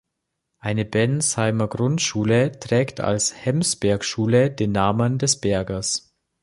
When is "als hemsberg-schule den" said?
3.01-4.71